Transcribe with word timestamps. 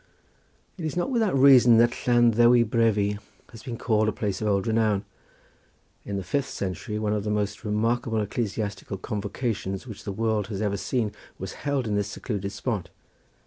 It 0.79 0.83
is 0.85 0.97
not 0.97 1.11
without 1.11 1.37
reason 1.37 1.77
that 1.77 2.07
Llan 2.07 2.31
Ddewi 2.33 2.63
Brefi 2.67 3.19
has 3.51 3.61
been 3.61 3.77
called 3.77 4.09
a 4.09 4.11
place 4.11 4.41
of 4.41 4.47
old 4.47 4.65
renown. 4.65 5.05
In 6.05 6.17
the 6.17 6.23
fifth 6.23 6.47
century, 6.49 6.97
one 6.97 7.13
of 7.13 7.23
the 7.23 7.29
most 7.29 7.63
remarkable 7.63 8.19
ecclesiastical 8.19 8.97
convocations 8.97 9.85
which 9.85 10.03
the 10.03 10.11
world 10.11 10.47
has 10.47 10.59
ever 10.59 10.75
seen 10.75 11.11
was 11.37 11.53
held 11.69 11.85
in 11.87 11.93
this 11.93 12.07
secluded 12.07 12.51
spot. 12.51 12.89